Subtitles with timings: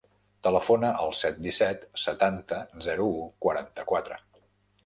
[0.45, 4.23] Telefona al set, disset, setanta, zero, u, quaranta-quatre.